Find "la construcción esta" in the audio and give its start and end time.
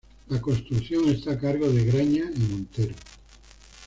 0.29-1.33